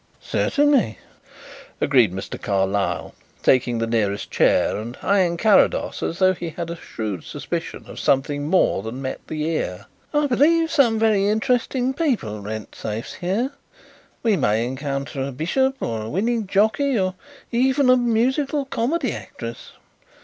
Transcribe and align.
"Certainly," 0.19 0.97
agreed 1.79 2.11
Mr. 2.11 2.41
Carlyle, 2.41 3.13
taking 3.43 3.77
the 3.77 3.85
nearest 3.85 4.31
chair 4.31 4.75
and 4.77 4.97
eyeing 5.03 5.37
Carrados 5.37 6.01
as 6.01 6.17
though 6.17 6.33
he 6.33 6.49
had 6.49 6.71
a 6.71 6.75
shrewd 6.75 7.23
suspicion 7.23 7.85
of 7.87 7.99
something 7.99 8.47
more 8.49 8.81
than 8.81 8.99
met 9.03 9.19
the 9.27 9.43
ear. 9.43 9.85
"I 10.11 10.25
believe 10.25 10.71
some 10.71 10.97
very 10.97 11.27
interesting 11.27 11.93
people 11.93 12.39
rent 12.41 12.73
safes 12.73 13.13
here. 13.13 13.51
We 14.23 14.35
may 14.35 14.65
encounter 14.65 15.21
a 15.21 15.31
bishop, 15.31 15.75
or 15.79 16.01
a 16.01 16.09
winning 16.09 16.47
jockey, 16.47 16.97
or 16.97 17.13
even 17.51 17.87
a 17.87 17.95
musical 17.95 18.65
comedy 18.65 19.11
actress. 19.11 19.73